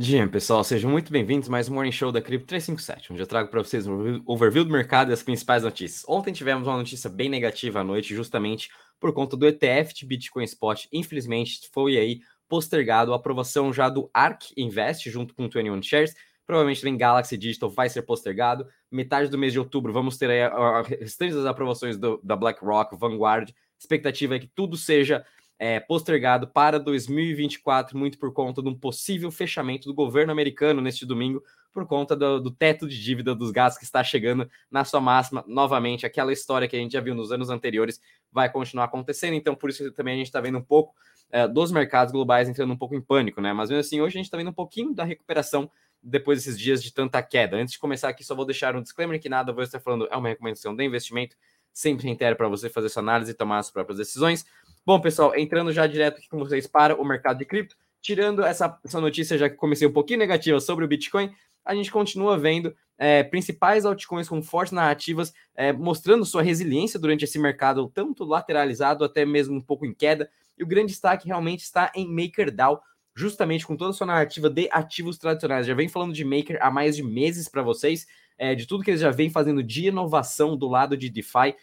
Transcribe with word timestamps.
Dia, 0.00 0.28
pessoal, 0.28 0.62
sejam 0.62 0.88
muito 0.88 1.10
bem-vindos 1.10 1.48
mais 1.48 1.68
um 1.68 1.74
Morning 1.74 1.90
Show 1.90 2.12
da 2.12 2.22
Cripto 2.22 2.46
357, 2.46 3.12
onde 3.12 3.20
eu 3.20 3.26
trago 3.26 3.50
para 3.50 3.60
vocês 3.64 3.84
um 3.84 4.22
overview 4.26 4.64
do 4.64 4.70
mercado 4.70 5.10
e 5.10 5.12
as 5.12 5.24
principais 5.24 5.64
notícias. 5.64 6.04
Ontem 6.08 6.32
tivemos 6.32 6.68
uma 6.68 6.76
notícia 6.76 7.10
bem 7.10 7.28
negativa 7.28 7.80
à 7.80 7.84
noite, 7.84 8.14
justamente 8.14 8.70
por 9.00 9.12
conta 9.12 9.36
do 9.36 9.44
ETF 9.44 9.92
de 9.92 10.06
Bitcoin 10.06 10.44
Spot. 10.44 10.86
Infelizmente, 10.92 11.68
foi 11.72 11.98
aí 11.98 12.20
postergado 12.48 13.12
a 13.12 13.16
aprovação 13.16 13.72
já 13.72 13.88
do 13.88 14.08
ARK 14.14 14.52
Invest 14.56 15.10
junto 15.10 15.34
com 15.34 15.46
o 15.46 15.48
21 15.48 15.82
Shares. 15.82 16.14
Provavelmente 16.46 16.80
também 16.80 16.96
Galaxy 16.96 17.36
Digital 17.36 17.68
vai 17.68 17.88
ser 17.88 18.02
postergado. 18.02 18.68
Metade 18.88 19.28
do 19.28 19.36
mês 19.36 19.52
de 19.52 19.58
outubro 19.58 19.92
vamos 19.92 20.16
ter 20.16 20.30
aí 20.30 20.42
a 20.42 20.82
restante 20.82 21.34
das 21.34 21.44
aprovações 21.44 21.98
do, 21.98 22.20
da 22.22 22.36
BlackRock, 22.36 22.96
Vanguard. 22.96 23.50
Expectativa 23.76 24.36
é 24.36 24.38
que 24.38 24.46
tudo 24.46 24.76
seja 24.76 25.26
é, 25.58 25.80
postergado 25.80 26.46
para 26.46 26.78
2024, 26.78 27.98
muito 27.98 28.18
por 28.18 28.32
conta 28.32 28.62
de 28.62 28.68
um 28.68 28.74
possível 28.74 29.30
fechamento 29.30 29.88
do 29.88 29.94
governo 29.94 30.30
americano 30.30 30.80
neste 30.80 31.04
domingo, 31.04 31.42
por 31.72 31.86
conta 31.86 32.14
do, 32.16 32.40
do, 32.40 32.50
teto 32.50 32.88
de 32.88 33.02
dívida 33.02 33.34
dos 33.34 33.50
gastos 33.50 33.78
que 33.78 33.84
está 33.84 34.02
chegando 34.02 34.48
na 34.70 34.84
sua 34.84 35.00
máxima. 35.00 35.44
Novamente, 35.46 36.06
aquela 36.06 36.32
história 36.32 36.68
que 36.68 36.76
a 36.76 36.78
gente 36.78 36.92
já 36.92 37.00
viu 37.00 37.14
nos 37.14 37.32
anos 37.32 37.50
anteriores 37.50 38.00
vai 38.32 38.50
continuar 38.50 38.84
acontecendo, 38.84 39.34
então 39.34 39.54
por 39.54 39.70
isso 39.70 39.90
também 39.92 40.14
a 40.14 40.16
gente 40.16 40.26
está 40.26 40.40
vendo 40.40 40.58
um 40.58 40.62
pouco 40.62 40.94
é, 41.30 41.46
dos 41.46 41.70
mercados 41.70 42.12
globais 42.12 42.48
entrando 42.48 42.72
um 42.72 42.76
pouco 42.76 42.94
em 42.94 43.00
pânico, 43.00 43.40
né? 43.40 43.52
Mas 43.52 43.68
mesmo 43.68 43.80
assim, 43.80 44.00
hoje 44.00 44.16
a 44.16 44.18
gente 44.18 44.26
está 44.26 44.36
vendo 44.36 44.50
um 44.50 44.54
pouquinho 44.54 44.94
da 44.94 45.04
recuperação 45.04 45.70
depois 46.02 46.38
desses 46.38 46.58
dias 46.58 46.82
de 46.82 46.92
tanta 46.92 47.22
queda. 47.22 47.56
Antes 47.56 47.72
de 47.72 47.78
começar 47.78 48.08
aqui, 48.08 48.24
só 48.24 48.34
vou 48.34 48.44
deixar 48.44 48.76
um 48.76 48.82
disclaimer 48.82 49.20
que 49.20 49.28
nada 49.28 49.52
vou 49.52 49.62
estar 49.62 49.80
falando 49.80 50.08
é 50.10 50.16
uma 50.16 50.28
recomendação 50.28 50.74
de 50.74 50.84
investimento, 50.84 51.36
sempre 51.72 52.06
reitero 52.06 52.36
para 52.36 52.48
você 52.48 52.68
fazer 52.68 52.88
sua 52.88 53.02
análise 53.02 53.32
e 53.32 53.34
tomar 53.34 53.58
as 53.58 53.70
próprias 53.70 53.98
decisões. 53.98 54.46
Bom, 54.88 54.98
pessoal, 54.98 55.36
entrando 55.36 55.70
já 55.70 55.86
direto 55.86 56.16
aqui 56.16 56.30
com 56.30 56.38
vocês 56.38 56.66
para 56.66 56.98
o 56.98 57.04
mercado 57.04 57.36
de 57.36 57.44
cripto, 57.44 57.76
tirando 58.00 58.42
essa, 58.42 58.80
essa 58.82 58.98
notícia 58.98 59.36
já 59.36 59.46
que 59.46 59.54
comecei 59.54 59.86
um 59.86 59.92
pouquinho 59.92 60.18
negativa 60.18 60.58
sobre 60.60 60.82
o 60.82 60.88
Bitcoin, 60.88 61.30
a 61.62 61.74
gente 61.74 61.90
continua 61.90 62.38
vendo 62.38 62.74
é, 62.96 63.22
principais 63.22 63.84
altcoins 63.84 64.30
com 64.30 64.42
fortes 64.42 64.72
narrativas 64.72 65.34
é, 65.54 65.74
mostrando 65.74 66.24
sua 66.24 66.40
resiliência 66.40 66.98
durante 66.98 67.22
esse 67.22 67.38
mercado, 67.38 67.92
tanto 67.94 68.24
lateralizado 68.24 69.04
até 69.04 69.26
mesmo 69.26 69.56
um 69.56 69.60
pouco 69.60 69.84
em 69.84 69.92
queda. 69.92 70.30
E 70.56 70.64
o 70.64 70.66
grande 70.66 70.92
destaque 70.92 71.26
realmente 71.26 71.64
está 71.64 71.92
em 71.94 72.08
MakerDAO, 72.10 72.80
justamente 73.14 73.66
com 73.66 73.76
toda 73.76 73.90
a 73.90 73.92
sua 73.92 74.06
narrativa 74.06 74.48
de 74.48 74.70
ativos 74.72 75.18
tradicionais. 75.18 75.66
Já 75.66 75.74
vem 75.74 75.88
falando 75.90 76.14
de 76.14 76.24
Maker 76.24 76.56
há 76.62 76.70
mais 76.70 76.96
de 76.96 77.02
meses 77.02 77.46
para 77.46 77.60
vocês, 77.60 78.06
é, 78.38 78.54
de 78.54 78.66
tudo 78.66 78.82
que 78.82 78.90
eles 78.90 79.02
já 79.02 79.10
vêm 79.10 79.28
fazendo 79.28 79.62
de 79.62 79.88
inovação 79.88 80.56
do 80.56 80.66
lado 80.66 80.96
de 80.96 81.10
DeFi 81.10 81.54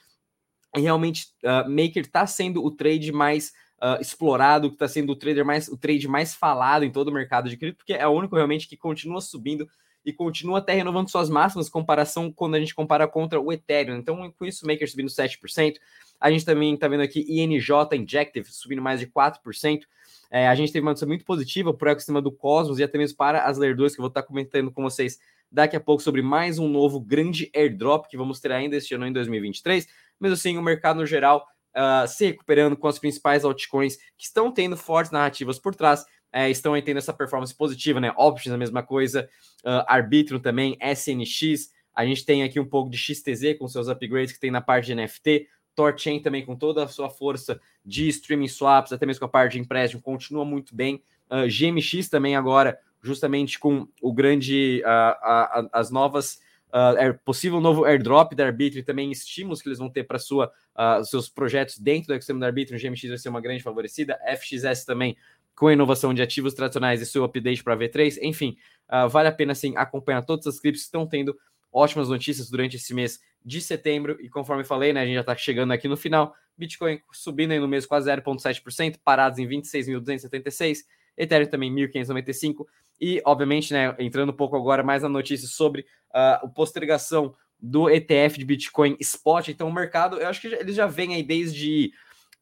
realmente 0.81 1.27
uh, 1.43 1.69
Maker 1.69 2.03
está 2.03 2.25
sendo 2.27 2.63
o 2.63 2.71
trade 2.71 3.11
mais 3.11 3.53
uh, 3.81 4.01
explorado, 4.01 4.69
que 4.69 4.75
está 4.75 4.87
sendo 4.87 5.11
o 5.11 5.15
trader 5.15 5.45
mais 5.45 5.67
o 5.67 5.77
trade 5.77 6.07
mais 6.07 6.33
falado 6.33 6.83
em 6.83 6.91
todo 6.91 7.09
o 7.09 7.13
mercado 7.13 7.49
de 7.49 7.57
cripto, 7.57 7.77
porque 7.77 7.93
é 7.93 8.07
o 8.07 8.11
único 8.11 8.35
realmente 8.35 8.67
que 8.67 8.77
continua 8.77 9.21
subindo 9.21 9.67
e 10.05 10.13
continua 10.13 10.59
até 10.59 10.73
renovando 10.73 11.09
suas 11.09 11.29
máximas 11.29 11.67
comparação 11.67 12.31
quando 12.31 12.55
a 12.55 12.59
gente 12.59 12.75
compara 12.75 13.07
contra 13.07 13.41
o 13.41 13.51
Ethereum. 13.51 13.97
Então, 13.97 14.31
com 14.37 14.45
isso, 14.45 14.65
Maker 14.65 14.89
subindo 14.89 15.09
7%. 15.09 15.77
A 16.21 16.29
gente 16.29 16.45
também 16.45 16.75
está 16.75 16.87
vendo 16.87 17.01
aqui 17.01 17.25
INJ 17.27 17.69
Injective 17.93 18.47
subindo 18.51 18.81
mais 18.81 18.99
de 18.99 19.07
4%. 19.07 19.81
É, 20.29 20.47
a 20.47 20.55
gente 20.55 20.71
teve 20.71 20.85
uma 20.85 20.91
notícia 20.91 21.07
muito 21.07 21.25
positiva 21.25 21.73
para 21.73 21.87
o 21.87 21.91
ecossistema 21.91 22.21
do 22.21 22.31
Cosmos 22.31 22.77
e 22.77 22.83
até 22.83 22.97
mesmo 22.97 23.17
para 23.17 23.45
as 23.45 23.57
Layer 23.57 23.75
2, 23.75 23.95
que 23.95 23.99
eu 23.99 24.03
vou 24.03 24.09
estar 24.09 24.23
comentando 24.23 24.71
com 24.71 24.83
vocês 24.83 25.19
daqui 25.51 25.75
a 25.75 25.79
pouco 25.79 26.03
sobre 26.03 26.21
mais 26.21 26.59
um 26.59 26.67
novo 26.67 26.99
grande 26.99 27.49
airdrop 27.55 28.07
que 28.07 28.17
vamos 28.17 28.39
ter 28.39 28.51
ainda 28.51 28.75
este 28.75 28.93
ano 28.93 29.07
em 29.07 29.13
2023 29.13 29.87
mas 30.19 30.31
assim, 30.31 30.57
o 30.57 30.61
mercado 30.61 30.97
no 30.97 31.05
geral 31.05 31.45
uh, 31.75 32.07
se 32.07 32.25
recuperando 32.27 32.75
com 32.77 32.87
as 32.87 32.97
principais 32.97 33.43
altcoins 33.43 33.97
que 34.17 34.25
estão 34.25 34.51
tendo 34.51 34.77
fortes 34.77 35.11
narrativas 35.11 35.59
por 35.59 35.75
trás, 35.75 36.05
é, 36.31 36.49
estão 36.49 36.73
aí 36.73 36.81
tendo 36.81 36.97
essa 36.97 37.13
performance 37.13 37.55
positiva, 37.55 37.99
né? 37.99 38.13
Options 38.17 38.53
a 38.53 38.57
mesma 38.57 38.83
coisa, 38.83 39.29
uh, 39.63 39.83
Arbitrum 39.87 40.39
também, 40.39 40.77
SNX, 40.81 41.69
a 41.93 42.05
gente 42.05 42.25
tem 42.25 42.43
aqui 42.43 42.59
um 42.59 42.65
pouco 42.65 42.89
de 42.89 42.97
XTZ 42.97 43.57
com 43.57 43.67
seus 43.67 43.87
upgrades 43.87 44.33
que 44.33 44.39
tem 44.39 44.51
na 44.51 44.59
parte 44.59 44.87
de 44.87 44.95
NFT, 44.95 45.47
Torchain 45.73 46.19
também 46.19 46.45
com 46.45 46.55
toda 46.55 46.83
a 46.83 46.87
sua 46.87 47.09
força 47.09 47.59
de 47.85 48.07
streaming 48.09 48.47
swaps, 48.47 48.91
até 48.91 49.05
mesmo 49.05 49.19
com 49.19 49.25
a 49.25 49.29
parte 49.29 49.53
de 49.53 49.59
empréstimo, 49.59 50.01
continua 50.01 50.43
muito 50.43 50.75
bem. 50.75 51.01
Uh, 51.29 51.47
GMX 51.47 52.09
também 52.09 52.35
agora, 52.35 52.77
justamente 53.01 53.57
com 53.57 53.87
o 54.01 54.13
grande, 54.13 54.81
uh, 54.85 55.69
as 55.71 55.89
novas 55.89 56.39
uh, 56.75 57.19
possível 57.23 57.61
novo 57.61 57.85
airdrop 57.85 58.33
da 58.33 58.45
Arbitrum 58.45 58.83
também 58.83 59.11
estímulos 59.11 59.61
que 59.61 59.69
eles 59.69 59.79
vão 59.79 59.89
ter 59.89 60.03
para 60.03 60.19
sua 60.19 60.51
uh, 60.75 61.03
seus 61.05 61.29
projetos 61.29 61.79
dentro 61.79 62.07
do 62.07 62.13
ecossistema 62.13 62.39
da 62.39 62.47
Arbitrum, 62.47 62.77
GMX 62.77 63.07
vai 63.07 63.17
ser 63.17 63.29
uma 63.29 63.41
grande 63.41 63.63
favorecida, 63.63 64.19
FXS 64.37 64.83
também 64.83 65.15
com 65.55 65.71
inovação 65.71 66.13
de 66.13 66.21
ativos 66.21 66.53
tradicionais 66.53 67.01
e 67.01 67.05
seu 67.05 67.23
update 67.23 67.63
para 67.63 67.77
V3, 67.77 68.17
enfim, 68.21 68.57
uh, 68.89 69.07
vale 69.07 69.29
a 69.29 69.31
pena 69.31 69.55
sim 69.55 69.73
acompanhar 69.77 70.21
todas 70.23 70.45
as 70.47 70.59
clipes 70.59 70.81
que 70.81 70.87
estão 70.87 71.07
tendo 71.07 71.35
ótimas 71.71 72.09
notícias 72.09 72.49
durante 72.49 72.75
esse 72.75 72.93
mês 72.93 73.21
de 73.43 73.61
setembro 73.61 74.17
e 74.19 74.29
conforme 74.29 74.63
falei, 74.65 74.91
né, 74.91 75.01
a 75.01 75.05
gente 75.05 75.15
já 75.15 75.21
está 75.21 75.35
chegando 75.35 75.71
aqui 75.71 75.87
no 75.87 75.95
final, 75.95 76.35
Bitcoin 76.57 76.99
subindo 77.13 77.51
aí 77.51 77.59
no 77.59 77.67
mês 77.67 77.85
quase 77.85 78.09
0,7%, 78.09 78.97
parados 79.03 79.39
em 79.39 79.47
26.276, 79.47 80.79
Ethereum 81.17 81.47
também 81.47 81.73
1.595 81.73 82.65
e, 82.99 83.21
obviamente, 83.25 83.73
né, 83.73 83.93
entrando 83.99 84.31
um 84.31 84.35
pouco 84.35 84.55
agora 84.55 84.83
mais 84.83 85.03
na 85.03 85.09
notícia 85.09 85.47
sobre 85.47 85.85
a 86.15 86.47
postergação 86.47 87.35
do 87.59 87.89
ETF 87.89 88.37
de 88.37 88.45
Bitcoin 88.45 88.95
Spot. 89.01 89.47
Então, 89.49 89.67
o 89.67 89.73
mercado, 89.73 90.17
eu 90.17 90.27
acho 90.27 90.41
que 90.41 90.47
eles 90.47 90.75
já 90.75 90.87
vêm 90.87 91.13
aí 91.13 91.23
desde, 91.23 91.91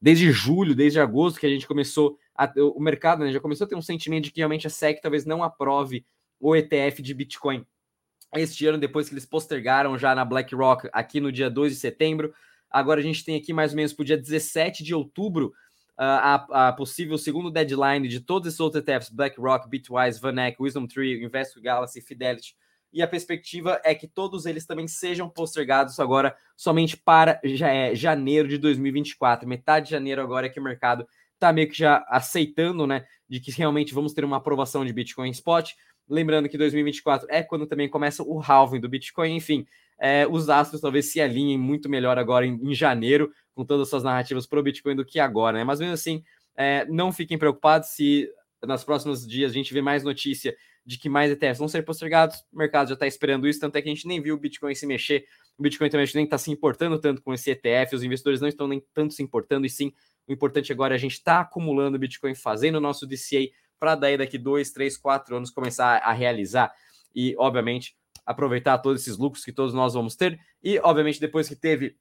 desde 0.02 0.32
julho, 0.32 0.76
desde 0.76 1.00
agosto, 1.00 1.40
que 1.40 1.46
a 1.46 1.50
gente 1.50 1.68
começou, 1.68 2.18
a, 2.36 2.52
o 2.76 2.80
mercado 2.80 3.24
né, 3.24 3.32
já 3.32 3.40
começou 3.40 3.66
a 3.66 3.68
ter 3.68 3.76
um 3.76 3.82
sentimento 3.82 4.26
de 4.26 4.32
que 4.32 4.40
realmente 4.40 4.68
a 4.68 4.70
SEC 4.70 5.02
talvez 5.02 5.26
não 5.26 5.44
aprove 5.44 6.06
o 6.40 6.56
ETF 6.56 7.02
de 7.02 7.14
Bitcoin 7.14 7.66
este 8.36 8.66
ano, 8.66 8.78
depois 8.78 9.08
que 9.08 9.14
eles 9.14 9.26
postergaram 9.26 9.98
já 9.98 10.14
na 10.14 10.26
BlackRock 10.26 10.90
aqui 10.92 11.20
no 11.20 11.32
dia 11.32 11.50
2 11.50 11.74
de 11.74 11.80
setembro. 11.80 12.34
Agora 12.70 13.00
a 13.00 13.04
gente 13.04 13.24
tem 13.24 13.36
aqui 13.36 13.54
mais 13.54 13.72
ou 13.72 13.76
menos 13.76 13.94
para 13.94 14.02
o 14.02 14.06
dia 14.06 14.18
17 14.18 14.84
de 14.84 14.94
outubro 14.94 15.54
a, 15.96 16.68
a, 16.68 16.74
possível 16.74 17.18
segundo 17.18 17.52
deadline 17.52 18.08
de 18.08 18.20
todos 18.20 18.48
esses 18.48 18.60
outros 18.60 18.84
ETFs, 18.84 19.10
BlackRock, 19.10 19.70
Bitwise, 19.70 20.20
VanEck, 20.20 20.60
Wisdom 20.60 20.88
Tree, 20.88 21.24
Invesco 21.24 21.62
Galaxy, 21.62 22.02
Fidelity, 22.02 22.56
e 22.94 23.02
a 23.02 23.08
perspectiva 23.08 23.82
é 23.84 23.96
que 23.96 24.08
todos 24.08 24.46
eles 24.46 24.66
também 24.66 24.88
sejam 24.88 25.28
postergados 25.28 26.00
agora 26.00 26.36
somente 26.56 26.96
para 26.96 27.40
já 27.44 27.70
é, 27.70 27.96
janeiro 27.96 28.48
de 28.48 28.58
2024. 28.58 29.48
Metade 29.48 29.86
de 29.86 29.92
janeiro 29.92 30.22
agora 30.22 30.46
é 30.46 30.50
que 30.50 30.60
o 30.60 30.64
mercado 30.64 31.08
está 31.34 31.52
meio 31.52 31.68
que 31.70 31.78
já 31.78 32.06
aceitando, 32.08 32.86
né, 32.86 33.06
de 33.28 33.40
que 33.40 33.52
realmente 33.52 33.94
vamos 33.94 34.14
ter 34.14 34.24
uma 34.24 34.38
aprovação 34.38 34.86
de 34.86 34.94
Bitcoin 34.94 35.32
Spot. 35.32 35.72
Lembrando 36.08 36.48
que 36.48 36.58
2024 36.58 37.28
é 37.30 37.42
quando 37.42 37.66
também 37.66 37.90
começa 37.90 38.22
o 38.24 38.40
halving 38.40 38.80
do 38.80 38.90
Bitcoin, 38.90 39.36
enfim, 39.36 39.66
é, 40.00 40.28
os 40.28 40.50
astros 40.50 40.82
talvez 40.82 41.12
se 41.12 41.20
alinhem 41.20 41.58
muito 41.58 41.90
melhor 41.90 42.18
agora 42.20 42.46
em, 42.46 42.60
em 42.62 42.76
janeiro, 42.76 43.32
com 43.56 43.66
todas 43.66 43.84
as 43.84 43.90
suas 43.90 44.04
narrativas 44.04 44.46
para 44.46 44.60
o 44.60 44.64
Bitcoin 44.64 44.96
do 44.96 45.06
que 45.06 45.20
agora, 45.20 45.58
né? 45.58 45.64
Mas 45.64 45.80
mesmo 45.80 45.94
assim, 45.94 46.24
é, 46.56 46.86
não 46.86 47.12
fiquem 47.12 47.38
preocupados 47.38 47.90
se 47.90 48.30
nos 48.66 48.84
próximos 48.84 49.28
dias 49.28 49.52
a 49.52 49.54
gente 49.54 49.74
vê 49.74 49.82
mais 49.82 50.04
notícia 50.04 50.56
de 50.86 50.98
que 50.98 51.08
mais 51.08 51.32
ETFs 51.32 51.60
vão 51.60 51.68
ser 51.68 51.84
postergados, 51.84 52.38
o 52.52 52.58
mercado 52.58 52.90
já 52.90 52.94
está 52.94 53.08
esperando 53.08 53.48
isso, 53.48 53.60
tanto 53.60 53.76
é 53.78 53.82
que 53.82 53.90
a 53.90 53.94
gente 53.94 54.08
nem 54.08 54.22
viu 54.22 54.36
o 54.36 54.38
Bitcoin 54.38 54.76
se 54.76 54.86
mexer, 54.86 55.26
o 55.58 55.64
Bitcoin 55.64 55.90
também 55.90 56.08
nem 56.14 56.26
está 56.26 56.38
se 56.38 56.52
importando 56.52 57.00
tanto 57.00 57.22
com 57.22 57.34
esse 57.34 57.52
ETF, 57.52 57.96
os 57.96 58.04
investidores 58.04 58.42
não 58.42 58.50
estão 58.50 58.68
nem 58.68 58.84
tanto 58.94 59.14
se 59.14 59.24
importando, 59.24 59.66
e 59.66 59.70
sim, 59.70 59.94
o 60.28 60.34
importante 60.34 60.72
agora 60.72 60.94
é 60.94 60.98
a 60.98 61.00
gente 61.00 61.14
estar 61.14 61.36
tá 61.36 61.42
acumulando 61.42 61.98
Bitcoin, 61.98 62.36
fazendo 62.36 62.76
o 62.76 62.82
nosso 62.82 63.08
DCA, 63.08 63.50
para 63.80 63.96
daí 63.96 64.18
daqui 64.18 64.38
dois, 64.38 64.72
três, 64.72 64.98
quatro 64.98 65.36
anos 65.36 65.52
começar 65.52 65.98
a 65.98 66.14
realizar 66.14 66.74
e, 67.14 67.36
obviamente, 67.38 67.96
aproveitar 68.26 68.78
todos 68.78 69.02
esses 69.02 69.18
lucros 69.18 69.44
que 69.44 69.52
todos 69.52 69.74
nós 69.74 69.94
vamos 69.94 70.16
ter. 70.16 70.40
E, 70.64 70.80
obviamente, 70.80 71.20
depois 71.20 71.50
que 71.50 71.56
teve 71.56 71.98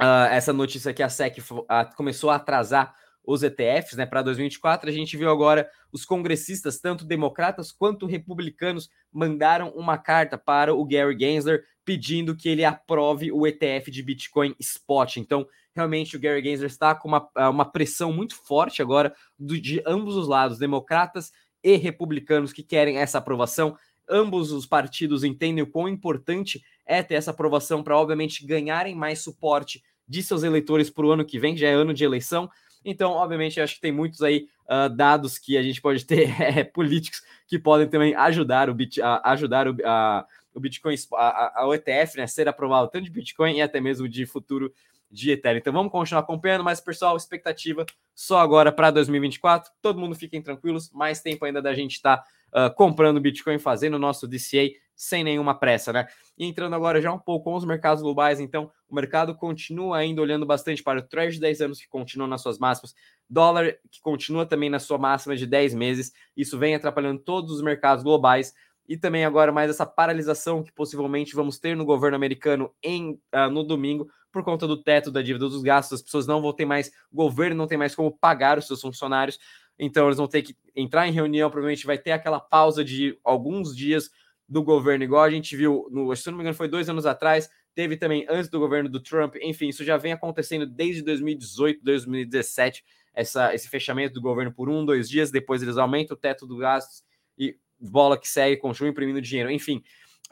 uh, 0.00 0.30
essa 0.30 0.52
notícia 0.52 0.94
que 0.94 1.02
a 1.02 1.08
SEC 1.08 1.38
uh, 1.38 1.66
começou 1.96 2.30
a 2.30 2.36
atrasar 2.36 2.94
os 3.24 3.42
ETFs 3.42 3.96
né, 3.96 4.06
para 4.06 4.22
2024, 4.22 4.88
a 4.88 4.92
gente 4.92 5.16
viu 5.16 5.30
agora 5.30 5.68
os 5.92 6.04
congressistas, 6.04 6.80
tanto 6.80 7.04
democratas 7.04 7.70
quanto 7.70 8.06
republicanos, 8.06 8.90
mandaram 9.12 9.70
uma 9.70 9.98
carta 9.98 10.38
para 10.38 10.74
o 10.74 10.84
Gary 10.84 11.16
Gensler 11.18 11.64
pedindo 11.84 12.36
que 12.36 12.48
ele 12.48 12.64
aprove 12.64 13.32
o 13.32 13.46
ETF 13.46 13.90
de 13.90 14.02
Bitcoin 14.02 14.54
Spot. 14.58 15.16
Então, 15.16 15.46
realmente, 15.74 16.16
o 16.16 16.20
Gary 16.20 16.42
Gensler 16.42 16.70
está 16.70 16.94
com 16.94 17.08
uma, 17.08 17.28
ah, 17.34 17.50
uma 17.50 17.64
pressão 17.64 18.12
muito 18.12 18.36
forte 18.46 18.80
agora 18.80 19.14
do, 19.38 19.60
de 19.60 19.82
ambos 19.86 20.16
os 20.16 20.28
lados, 20.28 20.58
democratas 20.58 21.32
e 21.62 21.76
republicanos, 21.76 22.52
que 22.52 22.62
querem 22.62 22.98
essa 22.98 23.18
aprovação 23.18 23.76
ambos 24.10 24.50
os 24.50 24.66
partidos 24.66 25.22
entendem 25.22 25.62
o 25.62 25.70
quão 25.70 25.88
importante 25.88 26.62
é 26.84 27.02
ter 27.02 27.14
essa 27.14 27.30
aprovação 27.30 27.82
para, 27.82 27.96
obviamente, 27.96 28.44
ganharem 28.44 28.94
mais 28.94 29.20
suporte 29.20 29.82
de 30.06 30.22
seus 30.22 30.42
eleitores 30.42 30.90
para 30.90 31.06
o 31.06 31.12
ano 31.12 31.24
que 31.24 31.38
vem, 31.38 31.56
já 31.56 31.68
é 31.68 31.72
ano 31.72 31.94
de 31.94 32.02
eleição. 32.02 32.50
Então, 32.84 33.12
obviamente, 33.12 33.60
acho 33.60 33.74
que 33.74 33.80
tem 33.80 33.92
muitos 33.92 34.22
aí 34.22 34.48
uh, 34.68 34.88
dados 34.88 35.38
que 35.38 35.56
a 35.56 35.62
gente 35.62 35.80
pode 35.80 36.04
ter 36.04 36.30
é, 36.40 36.64
políticos 36.64 37.22
que 37.46 37.58
podem 37.58 37.88
também 37.88 38.14
ajudar 38.14 38.70
o, 38.70 38.74
bit, 38.74 39.00
a, 39.02 39.20
ajudar 39.32 39.68
o, 39.68 39.76
a, 39.84 40.26
o 40.54 40.60
Bitcoin, 40.60 40.94
a, 41.14 41.62
a, 41.62 41.66
o 41.66 41.74
ETF, 41.74 42.16
né, 42.16 42.26
ser 42.26 42.48
aprovado 42.48 42.88
tanto 42.88 43.04
de 43.04 43.10
Bitcoin 43.10 43.56
e 43.56 43.62
até 43.62 43.80
mesmo 43.80 44.08
de 44.08 44.24
futuro 44.26 44.72
de 45.10 45.32
Ethereum. 45.32 45.58
Então 45.58 45.72
vamos 45.72 45.90
continuar 45.90 46.20
acompanhando, 46.20 46.62
mas 46.62 46.80
pessoal, 46.80 47.16
expectativa 47.16 47.84
só 48.14 48.38
agora 48.38 48.70
para 48.70 48.90
2024. 48.90 49.72
Todo 49.82 49.98
mundo 49.98 50.14
fiquem 50.14 50.40
tranquilos, 50.40 50.90
mais 50.92 51.20
tempo 51.20 51.44
ainda 51.44 51.60
da 51.60 51.74
gente 51.74 51.92
estar 51.92 52.18
tá 52.18 52.66
uh, 52.66 52.74
comprando 52.74 53.20
Bitcoin, 53.20 53.58
fazendo 53.58 53.94
o 53.94 53.98
nosso 53.98 54.28
DCA 54.28 54.70
sem 55.00 55.24
nenhuma 55.24 55.54
pressa, 55.54 55.94
né? 55.94 56.06
E 56.36 56.44
entrando 56.44 56.74
agora 56.74 57.00
já 57.00 57.10
um 57.10 57.18
pouco 57.18 57.44
com 57.44 57.54
os 57.56 57.64
mercados 57.64 58.02
globais, 58.02 58.38
então 58.38 58.70
o 58.86 58.94
mercado 58.94 59.34
continua 59.34 59.96
ainda 59.96 60.20
olhando 60.20 60.44
bastante 60.44 60.82
para 60.82 60.98
o 60.98 61.02
Treasury 61.02 61.36
de 61.36 61.40
10 61.40 61.60
anos 61.62 61.80
que 61.80 61.88
continua 61.88 62.26
nas 62.26 62.42
suas 62.42 62.58
máximas, 62.58 62.94
dólar 63.28 63.78
que 63.90 63.98
continua 64.02 64.44
também 64.44 64.68
na 64.68 64.78
sua 64.78 64.98
máxima 64.98 65.34
de 65.34 65.46
10 65.46 65.72
meses, 65.72 66.12
isso 66.36 66.58
vem 66.58 66.74
atrapalhando 66.74 67.18
todos 67.18 67.50
os 67.50 67.62
mercados 67.62 68.04
globais 68.04 68.52
e 68.90 68.96
também 68.96 69.24
agora 69.24 69.52
mais 69.52 69.70
essa 69.70 69.86
paralisação 69.86 70.64
que 70.64 70.72
possivelmente 70.72 71.32
vamos 71.32 71.60
ter 71.60 71.76
no 71.76 71.84
governo 71.84 72.16
americano 72.16 72.74
em 72.82 73.12
uh, 73.32 73.48
no 73.48 73.62
domingo 73.62 74.10
por 74.32 74.42
conta 74.42 74.66
do 74.66 74.76
teto 74.76 75.12
da 75.12 75.22
dívida 75.22 75.48
dos 75.48 75.62
gastos, 75.62 76.00
as 76.00 76.02
pessoas 76.02 76.26
não 76.26 76.42
vão 76.42 76.52
ter 76.52 76.64
mais, 76.64 76.90
o 77.10 77.14
governo 77.14 77.54
não 77.54 77.68
tem 77.68 77.78
mais 77.78 77.94
como 77.94 78.10
pagar 78.10 78.58
os 78.58 78.66
seus 78.66 78.80
funcionários, 78.80 79.38
então 79.78 80.06
eles 80.06 80.16
vão 80.16 80.26
ter 80.26 80.42
que 80.42 80.56
entrar 80.74 81.06
em 81.06 81.12
reunião, 81.12 81.48
provavelmente 81.48 81.86
vai 81.86 81.98
ter 81.98 82.10
aquela 82.10 82.40
pausa 82.40 82.84
de 82.84 83.16
alguns 83.22 83.76
dias 83.76 84.10
do 84.48 84.60
governo, 84.60 85.04
igual 85.04 85.22
a 85.22 85.30
gente 85.30 85.54
viu, 85.56 85.86
no, 85.90 86.14
se 86.16 86.28
não 86.28 86.36
me 86.36 86.42
engano, 86.42 86.56
foi 86.56 86.66
dois 86.66 86.88
anos 86.88 87.06
atrás, 87.06 87.48
teve 87.74 87.96
também 87.96 88.26
antes 88.28 88.50
do 88.50 88.58
governo 88.58 88.88
do 88.88 89.00
Trump, 89.00 89.36
enfim, 89.40 89.68
isso 89.68 89.84
já 89.84 89.96
vem 89.96 90.12
acontecendo 90.12 90.66
desde 90.66 91.02
2018, 91.02 91.80
2017, 91.82 92.84
essa, 93.14 93.54
esse 93.54 93.68
fechamento 93.68 94.14
do 94.14 94.20
governo 94.20 94.52
por 94.52 94.68
um, 94.68 94.84
dois 94.84 95.08
dias, 95.08 95.30
depois 95.30 95.62
eles 95.62 95.76
aumentam 95.76 96.16
o 96.16 96.20
teto 96.20 96.44
do 96.44 96.56
gastos 96.56 97.04
e 97.38 97.56
bola 97.80 98.18
que 98.18 98.28
segue, 98.28 98.56
continua 98.56 98.90
imprimindo 98.90 99.20
dinheiro, 99.20 99.50
enfim. 99.50 99.82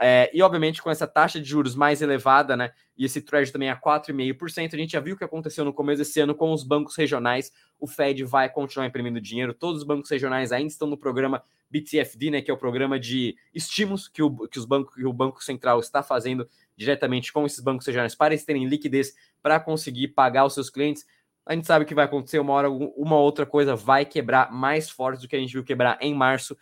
É, 0.00 0.31
e 0.33 0.41
obviamente 0.43 0.81
com 0.81 0.91
essa 0.91 1.09
taxa 1.09 1.41
de 1.41 1.49
juros 1.49 1.75
mais 1.75 2.00
elevada, 2.00 2.56
né? 2.56 2.71
E 2.97 3.05
esse 3.05 3.21
Treasury 3.21 3.53
também 3.53 3.69
a 3.69 3.77
4,5%, 3.77 4.75
a 4.75 4.77
gente 4.77 4.93
já 4.93 5.00
viu 5.00 5.17
o 5.17 5.19
que 5.19 5.25
aconteceu 5.25 5.65
no 5.65 5.73
começo 5.73 5.99
desse 5.99 6.21
ano 6.21 6.37
com 6.37 6.53
os 6.53 6.62
bancos 6.62 6.95
regionais. 6.97 7.53
O 7.81 7.87
Fed 7.87 8.23
vai 8.23 8.49
continuar 8.49 8.87
imprimindo 8.87 9.21
dinheiro, 9.21 9.53
todos 9.53 9.83
os 9.83 9.87
bancos 9.87 10.09
regionais 10.09 10.53
ainda 10.53 10.69
estão 10.69 10.87
no 10.87 10.97
programa 10.97 11.43
BTFD, 11.69 12.31
né? 12.31 12.41
Que 12.41 12.50
é 12.50 12.55
o 12.55 12.56
programa 12.56 12.99
de 12.99 13.37
estímulos 13.53 14.06
que 14.06 14.23
o, 14.23 14.47
que 14.47 14.59
os 14.59 14.65
bancos, 14.65 14.95
que 14.95 15.05
o 15.05 15.12
Banco 15.12 15.43
Central 15.43 15.81
está 15.81 16.00
fazendo 16.00 16.49
diretamente 16.77 17.33
com 17.33 17.45
esses 17.45 17.59
bancos 17.59 17.85
regionais 17.85 18.15
para 18.15 18.35
eles 18.35 18.45
terem 18.45 18.67
liquidez 18.67 19.15
para 19.43 19.59
conseguir 19.59 20.09
pagar 20.09 20.45
os 20.45 20.55
seus 20.55 20.71
clientes. 20.71 21.05
A 21.45 21.55
gente 21.55 21.67
sabe 21.67 21.85
que 21.85 21.95
vai 21.95 22.05
acontecer 22.05 22.39
uma 22.39 22.53
hora, 22.53 22.71
uma 22.71 23.17
outra 23.17 23.47
coisa 23.47 23.75
vai 23.75 24.05
quebrar 24.05 24.53
mais 24.53 24.89
forte 24.91 25.23
do 25.23 25.29
que 25.29 25.35
a 25.35 25.39
gente 25.41 25.55
viu 25.55 25.65
quebrar 25.65 25.99
em 26.00 26.15
março. 26.15 26.56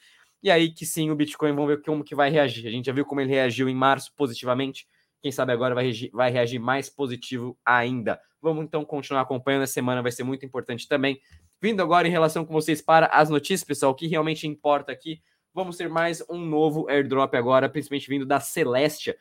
E 0.47 0.51
aí 0.53 0.71
que 0.71 0.87
sim, 0.87 1.11
o 1.11 1.17
Bitcoin, 1.17 1.51
vamos 1.57 1.67
ver 1.67 1.83
como 1.83 2.05
que 2.05 2.15
vai 2.15 2.31
reagir. 2.31 2.69
A 2.69 2.71
gente 2.71 2.87
já 2.87 2.93
viu 2.93 3.05
como 3.05 3.21
ele 3.21 3.31
reagiu 3.31 3.69
em 3.69 3.75
março 3.75 4.13
positivamente. 4.15 4.87
Quem 5.21 5.33
sabe 5.33 5.51
agora 5.51 5.75
vai 5.75 5.83
reagir, 5.83 6.09
vai 6.13 6.31
reagir 6.31 6.61
mais 6.61 6.89
positivo 6.89 7.59
ainda. 7.65 8.21
Vamos 8.41 8.65
então 8.65 8.85
continuar 8.85 9.23
acompanhando 9.23 9.63
a 9.63 9.67
semana, 9.67 10.01
vai 10.03 10.13
ser 10.13 10.23
muito 10.23 10.47
importante 10.47 10.87
também. 10.87 11.21
Vindo 11.61 11.83
agora 11.83 12.07
em 12.07 12.13
relação 12.13 12.45
com 12.45 12.53
vocês 12.53 12.81
para 12.81 13.07
as 13.07 13.29
notícias, 13.29 13.65
pessoal, 13.65 13.91
o 13.91 13.95
que 13.97 14.07
realmente 14.07 14.47
importa 14.47 14.93
aqui, 14.93 15.21
vamos 15.53 15.77
ter 15.77 15.89
mais 15.89 16.23
um 16.31 16.39
novo 16.39 16.89
airdrop 16.89 17.35
agora, 17.35 17.69
principalmente 17.69 18.09
vindo 18.09 18.25
da 18.25 18.39
Celestia. 18.39 19.17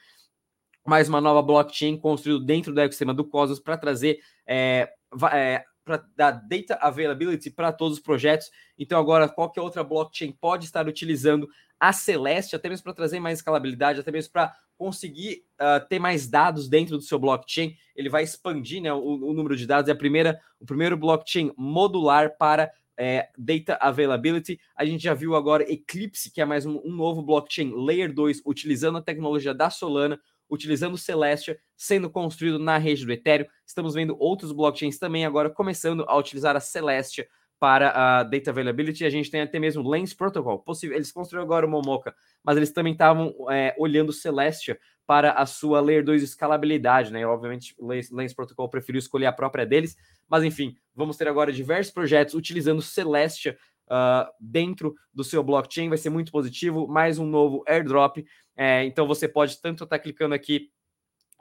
Mais 0.85 1.09
uma 1.09 1.19
nova 1.19 1.41
blockchain 1.41 1.97
construída 1.97 2.45
dentro 2.45 2.71
do 2.71 2.79
ecossistema 2.79 3.15
do 3.15 3.25
Cosmos 3.25 3.59
para 3.59 3.75
trazer 3.75 4.19
é, 4.45 4.93
é, 5.33 5.65
para 5.85 6.03
dar 6.15 6.31
data 6.31 6.75
availability 6.81 7.51
para 7.51 7.71
todos 7.71 7.99
os 7.99 8.03
projetos. 8.03 8.49
Então, 8.77 8.99
agora, 8.99 9.29
qualquer 9.29 9.61
outra 9.61 9.83
blockchain 9.83 10.31
pode 10.31 10.65
estar 10.65 10.87
utilizando 10.87 11.47
a 11.79 11.93
Celeste, 11.93 12.55
até 12.55 12.67
mesmo 12.67 12.83
para 12.83 12.93
trazer 12.93 13.19
mais 13.19 13.39
escalabilidade, 13.39 13.99
até 13.99 14.11
mesmo 14.11 14.33
para 14.33 14.53
conseguir 14.77 15.43
uh, 15.61 15.87
ter 15.87 15.99
mais 15.99 16.27
dados 16.27 16.67
dentro 16.67 16.97
do 16.97 17.03
seu 17.03 17.19
blockchain. 17.19 17.75
Ele 17.95 18.09
vai 18.09 18.23
expandir 18.23 18.81
né, 18.81 18.91
o, 18.91 18.99
o, 18.99 19.33
número 19.33 19.55
de 19.55 19.65
dados. 19.65 19.87
É 19.87 19.93
a 19.93 19.95
primeira, 19.95 20.39
o 20.59 20.65
primeiro 20.65 20.97
blockchain 20.97 21.53
modular 21.55 22.35
para 22.37 22.71
é, 22.97 23.29
data 23.37 23.77
availability. 23.79 24.59
A 24.75 24.83
gente 24.85 25.03
já 25.03 25.13
viu 25.13 25.35
agora 25.35 25.69
Eclipse, 25.71 26.31
que 26.31 26.41
é 26.41 26.45
mais 26.45 26.65
um, 26.65 26.81
um 26.83 26.91
novo 26.91 27.21
blockchain 27.21 27.73
Layer 27.75 28.13
2, 28.13 28.41
utilizando 28.45 28.97
a 28.97 29.01
tecnologia 29.01 29.53
da 29.53 29.69
Solana 29.69 30.19
utilizando 30.49 30.97
Celestia, 30.97 31.57
sendo 31.75 32.09
construído 32.09 32.59
na 32.59 32.77
rede 32.77 33.05
do 33.05 33.11
Ethereum. 33.11 33.47
Estamos 33.65 33.93
vendo 33.93 34.15
outros 34.19 34.51
blockchains 34.51 34.97
também 34.97 35.25
agora 35.25 35.49
começando 35.49 36.05
a 36.07 36.17
utilizar 36.17 36.55
a 36.55 36.59
Celestia 36.59 37.27
para 37.59 38.19
a 38.19 38.23
data 38.23 38.51
availability. 38.51 39.05
A 39.05 39.09
gente 39.09 39.31
tem 39.31 39.41
até 39.41 39.59
mesmo 39.59 39.87
Lens 39.87 40.13
Protocol. 40.13 40.59
Possível, 40.59 40.95
eles 40.95 41.11
construíram 41.11 41.43
agora 41.43 41.65
o 41.65 41.69
Momoka, 41.69 42.13
mas 42.43 42.57
eles 42.57 42.71
também 42.71 42.93
estavam 42.93 43.33
é, 43.49 43.75
olhando 43.77 44.13
Celestia 44.13 44.77
para 45.07 45.31
a 45.31 45.45
sua 45.45 45.79
Layer 45.81 46.03
2 46.03 46.23
escalabilidade, 46.23 47.11
né? 47.11 47.25
Obviamente, 47.25 47.75
o 47.77 47.87
Lens 47.87 48.33
Protocol 48.33 48.69
preferiu 48.69 48.99
escolher 48.99 49.27
a 49.27 49.31
própria 49.31 49.65
deles, 49.65 49.95
mas 50.27 50.43
enfim, 50.43 50.75
vamos 50.95 51.15
ter 51.15 51.27
agora 51.27 51.53
diversos 51.53 51.93
projetos 51.93 52.33
utilizando 52.33 52.81
Celestia 52.81 53.55
uh, 53.85 54.29
dentro 54.39 54.95
do 55.13 55.23
seu 55.23 55.43
blockchain. 55.43 55.89
Vai 55.89 55.97
ser 55.97 56.09
muito 56.09 56.31
positivo. 56.31 56.87
Mais 56.87 57.19
um 57.19 57.25
novo 57.25 57.63
airdrop. 57.67 58.17
É, 58.55 58.83
então 58.85 59.07
você 59.07 59.27
pode 59.27 59.61
tanto 59.61 59.83
estar 59.83 59.97
tá 59.97 60.01
clicando 60.01 60.33
aqui 60.33 60.69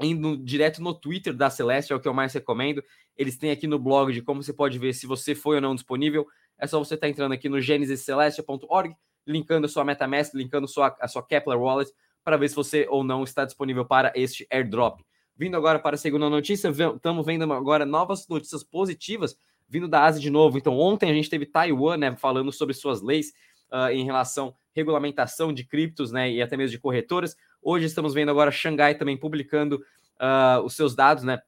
indo 0.01 0.37
direto 0.37 0.83
no 0.83 0.93
Twitter 0.93 1.33
da 1.33 1.49
Celeste, 1.49 1.93
é 1.93 1.97
o 1.97 2.01
que 2.01 2.09
eu 2.09 2.15
mais 2.15 2.33
recomendo. 2.33 2.83
Eles 3.17 3.37
têm 3.37 3.51
aqui 3.51 3.67
no 3.67 3.79
blog 3.79 4.13
de 4.13 4.23
como 4.23 4.43
você 4.43 4.53
pode 4.53 4.79
ver 4.79 4.93
se 4.93 5.07
você 5.07 5.35
foi 5.35 5.57
ou 5.57 5.63
não 5.63 5.75
disponível. 5.75 6.27
É 6.59 6.67
só 6.67 6.79
você 6.79 6.95
estar 6.95 7.07
tá 7.07 7.11
entrando 7.11 7.33
aqui 7.33 7.49
no 7.49 7.61
genesiscelestia.org, 7.61 8.95
linkando 9.27 9.67
a 9.67 9.69
sua 9.69 9.85
MetaMask, 9.85 10.35
linkando 10.35 10.67
sua, 10.67 10.97
a 11.01 11.07
sua 11.07 11.25
Kepler 11.25 11.59
Wallet, 11.59 11.91
para 12.25 12.37
ver 12.37 12.49
se 12.49 12.57
você 12.57 12.87
ou 12.89 13.05
não 13.05 13.23
está 13.23 13.45
disponível 13.45 13.85
para 13.85 14.13
este 14.17 14.47
airdrop. 14.51 15.01
Vindo 15.37 15.57
agora 15.57 15.79
para 15.79 15.95
a 15.95 15.99
segunda 15.99 16.29
notícia, 16.31 16.69
estamos 16.69 17.27
vendo 17.27 17.53
agora 17.53 17.85
novas 17.85 18.27
notícias 18.29 18.63
positivas 18.63 19.37
vindo 19.69 19.89
da 19.89 20.05
Ásia 20.05 20.21
de 20.21 20.31
novo. 20.31 20.59
Então, 20.59 20.79
ontem 20.79 21.11
a 21.11 21.15
gente 21.15 21.29
teve 21.29 21.47
Taiwan 21.47 21.97
né, 21.97 22.17
falando 22.17 22.53
sobre 22.53 22.75
suas 22.75 23.03
leis 23.03 23.33
uh, 23.73 23.91
em 23.91 24.05
relação 24.05 24.55
regulamentação 24.75 25.53
de 25.53 25.65
criptos 25.65 26.11
né, 26.11 26.31
e 26.31 26.43
até 26.43 26.57
mesmo 26.57 26.73
de 26.73 26.79
corretoras. 26.79 27.37
Hoje 27.63 27.87
estamos 27.87 28.13
vendo 28.13 28.31
agora 28.31 28.51
Xangai 28.51 28.95
também 28.95 29.17
publicando 29.17 29.77
uh, 30.21 30.61
os 30.65 30.75
seus 30.75 30.95
dados, 30.95 31.25
né? 31.25 31.41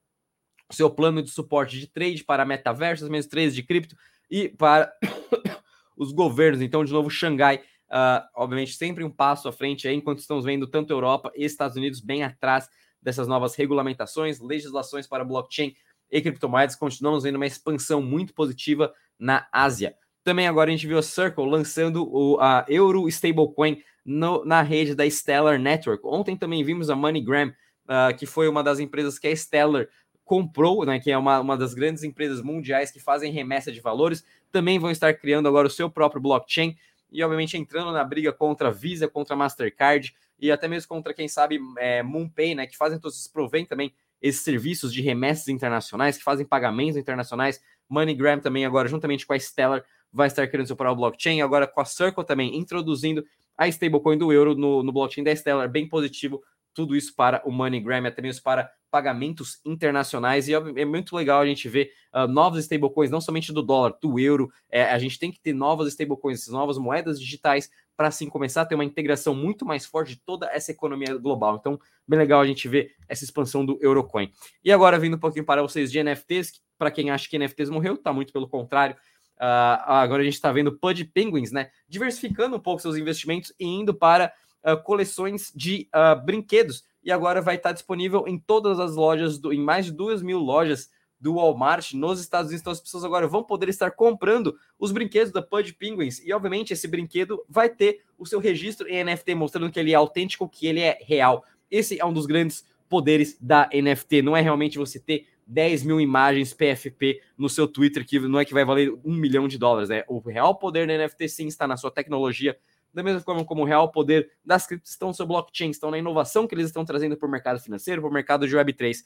O 0.69 0.75
seu 0.75 0.91
plano 0.91 1.23
de 1.23 1.31
suporte 1.31 1.79
de 1.79 1.87
trade 1.87 2.25
para 2.25 2.45
metaversos, 2.45 3.09
mesmo 3.09 3.31
trades 3.31 3.55
de 3.55 3.63
cripto 3.63 3.97
e 4.31 4.49
para 4.49 4.93
os 5.97 6.13
governos. 6.13 6.61
Então, 6.61 6.85
de 6.85 6.93
novo, 6.93 7.09
Xangai, 7.09 7.59
uh, 7.89 8.27
obviamente, 8.35 8.75
sempre 8.75 9.05
um 9.05 9.11
passo 9.11 9.49
à 9.49 9.53
frente 9.53 9.87
aí, 9.87 9.95
enquanto 9.95 10.19
estamos 10.19 10.45
vendo 10.45 10.67
tanto 10.67 10.93
Europa 10.93 11.31
e 11.37 11.45
Estados 11.45 11.77
Unidos 11.77 12.01
bem 12.01 12.25
atrás 12.25 12.69
dessas 13.01 13.29
novas 13.29 13.55
regulamentações, 13.55 14.41
legislações 14.41 15.07
para 15.07 15.25
blockchain 15.25 15.75
e 16.11 16.21
criptomoedas, 16.21 16.75
continuamos 16.75 17.23
vendo 17.23 17.37
uma 17.37 17.47
expansão 17.47 18.03
muito 18.03 18.35
positiva 18.35 18.93
na 19.19 19.47
Ásia. 19.53 19.97
Também 20.27 20.49
agora 20.49 20.69
a 20.69 20.73
gente 20.73 20.89
viu 20.89 20.99
a 20.99 21.03
Circle 21.03 21.49
lançando 21.49 22.05
o, 22.05 22.37
a 22.41 22.65
Euro 22.67 23.07
Stablecoin 23.07 23.81
no, 24.05 24.45
na 24.45 24.61
rede 24.61 24.93
da 24.93 25.09
Stellar 25.09 25.57
Network. 25.57 26.05
Ontem 26.05 26.37
também 26.37 26.65
vimos 26.65 26.91
a 26.91 26.97
MoneyGram, 26.97 27.51
uh, 27.51 28.13
que 28.19 28.27
foi 28.27 28.49
uma 28.49 28.61
das 28.61 28.81
empresas 28.81 29.21
que 29.21 29.29
a 29.29 29.37
Stellar 29.37 29.87
comprou, 30.25 30.85
né, 30.85 30.99
que 30.99 31.13
é 31.13 31.17
uma, 31.17 31.39
uma 31.39 31.57
das 31.57 31.75
grandes 31.75 32.03
empresas 32.03 32.43
mundiais 32.43 32.91
que 32.91 32.99
fazem 32.99 33.31
remessa 33.31 33.71
de 33.71 33.81
valores, 33.81 34.25
também 34.51 34.81
vão 34.81 34.91
estar 34.91 35.15
criando 35.15 35.47
agora 35.47 35.69
o 35.69 35.71
seu 35.71 35.89
próprio 35.89 36.21
blockchain 36.21 36.77
e, 37.13 37.23
obviamente, 37.23 37.57
entrando 37.57 37.93
na 37.93 38.03
briga 38.03 38.33
contra 38.33 38.67
a 38.67 38.73
Visa, 38.73 39.07
contra 39.07 39.35
a 39.35 39.39
Mastercard 39.39 40.13
e 40.41 40.51
até 40.51 40.67
mesmo 40.67 40.89
contra, 40.89 41.15
quem 41.15 41.29
sabe, 41.29 41.61
é, 41.79 42.03
MoonPay, 42.03 42.57
né, 42.57 42.67
que 42.67 42.77
fazem 42.77 42.99
todos 42.99 43.17
esses 43.17 43.29
provém 43.29 43.65
também 43.65 43.95
esses 44.21 44.41
serviços 44.41 44.93
de 44.93 45.01
remessas 45.03 45.47
internacionais, 45.47 46.19
que 46.19 46.25
fazem 46.25 46.45
pagamentos 46.45 46.97
internacionais. 46.97 47.63
MoneyGram 47.89 48.41
também 48.41 48.67
agora, 48.67 48.89
juntamente 48.89 49.25
com 49.25 49.33
a 49.33 49.39
Stellar, 49.39 49.85
vai 50.17 50.29
estar 50.29 50.49
criando 50.49 50.67
seu 50.67 50.75
próprio 50.75 50.97
blockchain. 50.97 51.43
Agora 51.43 51.67
com 51.67 51.81
a 51.81 51.85
Circle 51.85 52.25
também, 52.25 52.57
introduzindo 52.57 53.23
a 53.57 53.69
stablecoin 53.69 54.17
do 54.17 54.33
euro 54.33 54.55
no, 54.55 54.83
no 54.83 54.91
blockchain 54.91 55.23
da 55.23 55.37
Stellar, 55.37 55.71
bem 55.71 55.87
positivo. 55.87 56.43
Tudo 56.73 56.97
isso 56.97 57.15
para 57.15 57.43
o 57.45 57.53
MoneyGram, 57.53 58.07
até 58.07 58.21
mesmo 58.21 58.43
para 58.43 58.71
pagamentos 58.91 59.61
internacionais. 59.65 60.49
E 60.49 60.55
é 60.55 60.85
muito 60.85 61.15
legal 61.15 61.41
a 61.41 61.47
gente 61.47 61.69
ver 61.69 61.91
uh, 62.15 62.27
novos 62.27 62.61
stablecoins, 62.61 63.11
não 63.11 63.21
somente 63.21 63.53
do 63.53 63.63
dólar, 63.63 63.95
do 64.01 64.19
euro. 64.19 64.51
É, 64.71 64.85
a 64.85 64.99
gente 64.99 65.19
tem 65.19 65.31
que 65.31 65.41
ter 65.41 65.53
novas 65.53 65.89
stablecoins, 65.89 66.49
novas 66.49 66.79
moedas 66.79 67.21
digitais 67.21 67.71
para 67.97 68.09
assim 68.09 68.29
começar 68.29 68.63
a 68.63 68.67
ter 68.67 68.75
uma 68.75 68.85
integração 68.85 69.35
muito 69.35 69.65
mais 69.65 69.87
forte 69.87 70.15
de 70.15 70.21
toda 70.21 70.51
essa 70.51 70.71
economia 70.71 71.17
global. 71.17 71.57
Então, 71.59 71.79
bem 72.07 72.19
legal 72.19 72.41
a 72.41 72.47
gente 72.47 72.69
ver 72.69 72.95
essa 73.09 73.25
expansão 73.25 73.65
do 73.65 73.79
Eurocoin. 73.81 74.31
E 74.63 74.71
agora, 74.71 74.99
vindo 74.99 75.17
um 75.17 75.21
pouquinho 75.21 75.47
para 75.47 75.63
vocês 75.63 75.91
de 75.91 76.03
NFTs, 76.03 76.61
para 76.79 76.91
quem 76.91 77.11
acha 77.11 77.29
que 77.29 77.39
NFTs 77.39 77.71
morreu, 77.71 77.97
tá 77.97 78.13
muito 78.13 78.33
pelo 78.33 78.49
contrário. 78.49 78.97
Uh, 79.37 79.85
agora 79.87 80.23
a 80.23 80.25
gente 80.25 80.35
está 80.35 80.51
vendo 80.51 80.77
Pud 80.77 81.05
Penguins, 81.07 81.53
né? 81.53 81.71
Diversificando 81.89 82.57
um 82.57 82.61
pouco 82.61 82.81
seus 82.81 82.97
investimentos 82.97 83.53
e 83.59 83.67
indo 83.67 83.95
para 83.95 84.33
uh, 84.65 84.83
coleções 84.83 85.53
de 85.55 85.89
uh, 85.95 86.21
brinquedos. 86.25 86.85
E 87.05 87.13
agora 87.13 87.41
vai 87.41 87.57
estar 87.57 87.73
disponível 87.73 88.27
em 88.27 88.39
todas 88.39 88.81
as 88.81 88.97
lojas, 88.97 89.39
do, 89.39 89.53
em 89.53 89.61
mais 89.61 89.87
de 89.87 89.93
duas 89.93 90.23
mil 90.23 90.39
lojas 90.39 90.91
do 91.21 91.35
Walmart 91.35 91.93
nos 91.93 92.21
Estados 92.21 92.49
Unidos. 92.49 92.63
Então 92.63 92.73
as 92.73 92.81
pessoas 92.81 93.05
agora 93.05 93.27
vão 93.27 93.43
poder 93.43 93.69
estar 93.69 93.91
comprando 93.91 94.57
os 94.79 94.93
brinquedos 94.93 95.33
da 95.33 95.43
Pudge 95.43 95.73
Penguins. 95.73 96.21
E 96.25 96.33
obviamente 96.33 96.73
esse 96.73 96.89
brinquedo 96.89 97.43
vai 97.49 97.69
ter 97.69 98.03
o 98.19 98.27
seu 98.27 98.41
registro 98.41 98.89
em 98.89 99.05
NFT, 99.05 99.35
mostrando 99.35 99.71
que 99.71 99.79
ele 99.79 99.93
é 99.93 99.95
autêntico, 99.95 100.49
que 100.49 100.67
ele 100.67 100.81
é 100.81 100.99
real. 101.03 101.45
Esse 101.71 102.01
é 102.01 102.05
um 102.05 102.13
dos 102.13 102.27
grandes 102.27 102.65
poderes 102.89 103.37
da 103.41 103.69
NFT. 103.73 104.23
Não 104.23 104.37
é 104.37 104.41
realmente 104.41 104.79
você 104.79 104.99
ter 104.99 105.27
10 105.47 105.85
mil 105.85 106.01
imagens 106.01 106.53
PFP 106.53 107.21
no 107.39 107.49
seu 107.49 107.69
Twitter, 107.69 108.05
que 108.05 108.19
não 108.19 108.41
é 108.41 108.45
que 108.45 108.53
vai 108.53 108.65
valer 108.65 108.93
um 109.05 109.15
milhão 109.15 109.47
de 109.47 109.57
dólares. 109.59 109.91
É 109.91 110.05
o 110.09 110.19
real 110.19 110.59
poder 110.59 110.87
da 110.87 110.99
NFT 110.99 111.29
sim 111.29 111.47
está 111.47 111.67
na 111.67 111.77
sua 111.77 111.91
tecnologia, 111.91 112.59
da 112.93 113.03
mesma 113.03 113.21
forma 113.21 113.45
como 113.45 113.63
o 113.63 113.65
real 113.65 113.91
poder 113.91 114.31
das 114.45 114.67
criptos 114.67 114.91
estão 114.91 115.09
no 115.09 115.15
seu 115.15 115.27
blockchain, 115.27 115.71
estão 115.71 115.91
na 115.91 115.99
inovação 115.99 116.47
que 116.47 116.55
eles 116.55 116.67
estão 116.67 116.85
trazendo 116.85 117.17
para 117.17 117.29
o 117.29 117.31
mercado 117.31 117.61
financeiro, 117.61 118.01
para 118.01 118.11
o 118.11 118.13
mercado 118.13 118.49
de 118.49 118.57
Web3. 118.57 119.03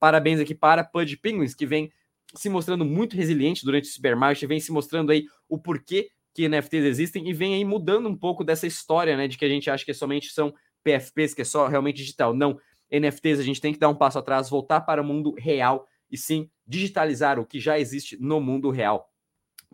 Parabéns 0.00 0.40
aqui 0.40 0.54
para 0.54 0.82
Pud 0.82 1.16
Penguins, 1.18 1.54
que 1.54 1.66
vem 1.66 1.92
se 2.34 2.48
mostrando 2.48 2.84
muito 2.84 3.16
resiliente 3.16 3.64
durante 3.64 3.88
esse 3.88 4.00
bear 4.00 4.16
market, 4.16 4.48
vem 4.48 4.58
se 4.58 4.72
mostrando 4.72 5.12
aí 5.12 5.26
o 5.48 5.58
porquê 5.58 6.10
que 6.32 6.48
NFTs 6.48 6.84
existem 6.84 7.28
e 7.28 7.32
vem 7.32 7.54
aí 7.54 7.64
mudando 7.64 8.08
um 8.08 8.16
pouco 8.16 8.42
dessa 8.42 8.66
história, 8.66 9.16
né, 9.16 9.28
de 9.28 9.38
que 9.38 9.44
a 9.44 9.48
gente 9.48 9.70
acha 9.70 9.84
que 9.84 9.94
somente 9.94 10.32
são 10.32 10.52
PFPs, 10.82 11.34
que 11.34 11.42
é 11.42 11.44
só 11.44 11.68
realmente 11.68 11.96
digital. 11.96 12.34
Não, 12.34 12.58
NFTs 12.98 13.38
a 13.38 13.42
gente 13.42 13.60
tem 13.60 13.72
que 13.72 13.78
dar 13.78 13.88
um 13.88 13.94
passo 13.94 14.18
atrás, 14.18 14.48
voltar 14.48 14.80
para 14.82 15.02
o 15.02 15.04
mundo 15.04 15.34
real 15.36 15.86
e 16.10 16.16
sim 16.16 16.50
digitalizar 16.66 17.38
o 17.38 17.46
que 17.46 17.60
já 17.60 17.78
existe 17.78 18.16
no 18.20 18.40
mundo 18.40 18.70
real. 18.70 19.10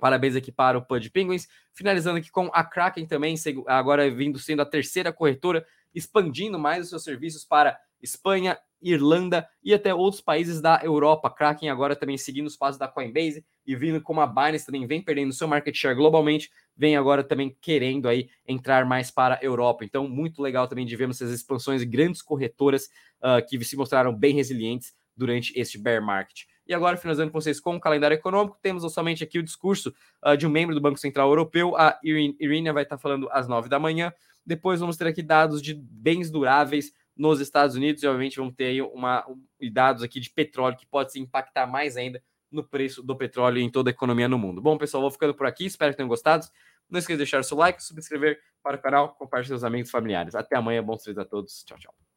Parabéns 0.00 0.35
aqui 0.35 0.50
para 0.50 0.79
o 0.79 0.85
Pud 0.85 1.11
Penguins. 1.11 1.47
Finalizando 1.73 2.19
aqui 2.19 2.31
com 2.31 2.50
a 2.53 2.65
Kraken 2.65 3.07
também, 3.07 3.35
agora 3.67 4.11
vindo 4.11 4.39
sendo 4.39 4.62
a 4.62 4.67
terceira 4.67 5.12
corretora, 5.12 5.65
expandindo 5.95 6.59
mais 6.59 6.85
os 6.85 6.91
seus 6.91 7.05
serviços 7.05 7.45
para 7.45 7.79
Espanha, 8.00 8.59
Irlanda 8.82 9.46
e 9.62 9.75
até 9.75 9.94
outros 9.94 10.22
países 10.22 10.60
da 10.60 10.80
Europa. 10.82 11.30
Kraken 11.30 11.68
agora 11.68 11.94
também 11.94 12.16
seguindo 12.16 12.46
os 12.46 12.56
passos 12.56 12.78
da 12.78 12.88
Coinbase 12.88 13.44
e 13.66 13.76
vindo 13.76 14.00
como 14.00 14.20
a 14.20 14.26
Binance 14.26 14.66
também 14.66 14.87
vem 14.87 15.02
perdendo 15.02 15.32
seu 15.32 15.46
market 15.46 15.75
share 15.75 15.94
globalmente, 15.94 16.50
vem 16.76 16.96
agora 16.96 17.22
também 17.22 17.56
querendo 17.60 18.08
aí 18.08 18.28
entrar 18.46 18.84
mais 18.87 19.10
para 19.10 19.37
a 19.37 19.44
Europa. 19.44 19.84
Então, 19.84 20.08
muito 20.08 20.42
legal 20.42 20.66
também 20.66 20.87
de 20.87 20.96
vermos 20.96 21.20
essas 21.20 21.34
expansões 21.34 21.80
de 21.80 21.87
grandes 21.87 22.22
corretoras 22.22 22.88
uh, 23.22 23.46
que 23.46 23.62
se 23.64 23.76
mostraram 23.76 24.14
bem 24.14 24.34
resilientes 24.34 24.94
durante 25.16 25.52
este 25.58 25.78
bear 25.78 26.02
market. 26.02 26.44
E 26.66 26.72
agora, 26.72 26.96
finalizando 26.96 27.30
com 27.30 27.40
vocês 27.40 27.60
com 27.60 27.76
o 27.76 27.80
calendário 27.80 28.14
econômico, 28.14 28.56
temos 28.62 28.90
somente 28.92 29.25
aqui 29.25 29.38
o 29.38 29.42
discurso 29.42 29.92
uh, 30.25 30.37
de 30.37 30.46
um 30.46 30.50
membro 30.50 30.75
do 30.75 30.80
Banco 30.80 30.99
Central 30.99 31.28
Europeu, 31.28 31.76
a 31.76 31.99
Irina 32.02 32.72
vai 32.72 32.84
estar 32.84 32.96
falando 32.96 33.28
às 33.30 33.46
nove 33.49 33.68
da 33.68 33.78
manhã. 33.78 34.12
Depois 34.46 34.80
vamos 34.80 34.96
ter 34.96 35.06
aqui 35.06 35.22
dados 35.22 35.60
de 35.60 35.75
bens 35.75 36.30
duráveis 36.30 36.92
nos 37.21 37.39
Estados 37.39 37.77
Unidos 37.77 38.03
e, 38.03 38.07
obviamente, 38.07 38.37
vamos 38.37 38.55
ter 38.55 38.65
aí 38.65 38.81
uma, 38.81 39.29
um, 39.29 39.39
dados 39.71 40.03
aqui 40.03 40.19
de 40.19 40.31
petróleo 40.31 40.75
que 40.75 40.87
pode 40.87 41.12
se 41.12 41.21
impactar 41.21 41.67
mais 41.67 41.99
ainda 41.99 42.23
no 42.50 42.65
preço 42.65 43.03
do 43.03 43.15
petróleo 43.15 43.59
em 43.59 43.71
toda 43.71 43.91
a 43.91 43.93
economia 43.93 44.27
no 44.27 44.39
mundo. 44.39 44.62
Bom, 44.62 44.79
pessoal, 44.79 45.03
vou 45.03 45.11
ficando 45.11 45.35
por 45.35 45.47
aqui. 45.47 45.67
Espero 45.67 45.93
que 45.93 45.99
tenham 45.99 46.09
gostado. 46.09 46.47
Não 46.89 46.99
esqueça 46.99 47.17
de 47.17 47.19
deixar 47.19 47.41
o 47.41 47.45
seu 47.45 47.59
like, 47.59 47.85
subscrever 47.85 48.41
para 48.62 48.79
o 48.79 48.81
canal, 48.81 49.11
compartilhar 49.11 49.55
com 49.55 49.61
seus 49.61 49.65
amigos 49.65 49.91
e 49.91 49.93
familiares. 49.93 50.35
Até 50.35 50.57
amanhã. 50.57 50.83
Bons 50.83 51.03
treinos 51.03 51.23
a 51.23 51.27
todos. 51.27 51.62
Tchau, 51.62 51.79
tchau. 51.79 52.10